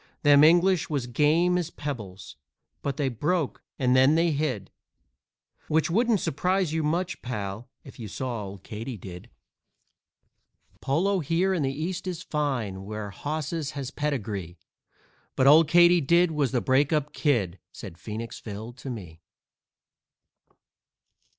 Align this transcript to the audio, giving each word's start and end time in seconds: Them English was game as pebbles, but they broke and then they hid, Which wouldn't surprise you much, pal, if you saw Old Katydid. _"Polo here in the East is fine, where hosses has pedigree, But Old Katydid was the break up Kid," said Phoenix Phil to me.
Them 0.23 0.43
English 0.43 0.89
was 0.89 1.05
game 1.05 1.59
as 1.59 1.69
pebbles, 1.69 2.35
but 2.81 2.97
they 2.97 3.07
broke 3.07 3.61
and 3.77 3.95
then 3.95 4.15
they 4.15 4.31
hid, 4.31 4.71
Which 5.67 5.91
wouldn't 5.91 6.21
surprise 6.21 6.73
you 6.73 6.81
much, 6.81 7.21
pal, 7.21 7.69
if 7.83 7.99
you 7.99 8.07
saw 8.07 8.43
Old 8.45 8.63
Katydid. 8.63 9.29
_"Polo 10.79 11.19
here 11.19 11.53
in 11.53 11.61
the 11.61 11.71
East 11.71 12.07
is 12.07 12.23
fine, 12.23 12.83
where 12.83 13.11
hosses 13.11 13.73
has 13.77 13.91
pedigree, 13.91 14.57
But 15.35 15.45
Old 15.45 15.67
Katydid 15.67 16.31
was 16.31 16.51
the 16.51 16.61
break 16.61 16.91
up 16.91 17.13
Kid," 17.13 17.59
said 17.71 17.99
Phoenix 17.99 18.39
Phil 18.39 18.73
to 18.73 18.89
me. 18.89 19.21